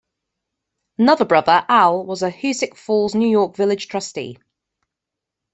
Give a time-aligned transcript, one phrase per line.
[0.97, 4.39] Another brother, Al, was a Hoosick Falls, New York village trustee.